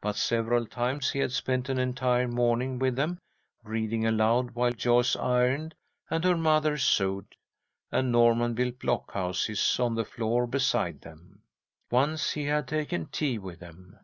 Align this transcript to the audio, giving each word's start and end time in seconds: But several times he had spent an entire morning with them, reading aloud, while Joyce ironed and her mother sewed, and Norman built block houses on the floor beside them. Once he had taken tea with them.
But 0.00 0.14
several 0.14 0.64
times 0.66 1.10
he 1.10 1.18
had 1.18 1.32
spent 1.32 1.68
an 1.68 1.76
entire 1.76 2.28
morning 2.28 2.78
with 2.78 2.94
them, 2.94 3.18
reading 3.64 4.06
aloud, 4.06 4.52
while 4.52 4.70
Joyce 4.70 5.16
ironed 5.16 5.74
and 6.08 6.22
her 6.22 6.36
mother 6.36 6.78
sewed, 6.78 7.34
and 7.90 8.12
Norman 8.12 8.54
built 8.54 8.78
block 8.78 9.10
houses 9.10 9.80
on 9.80 9.96
the 9.96 10.04
floor 10.04 10.46
beside 10.46 11.00
them. 11.00 11.42
Once 11.90 12.30
he 12.30 12.44
had 12.44 12.68
taken 12.68 13.06
tea 13.06 13.38
with 13.38 13.58
them. 13.58 13.98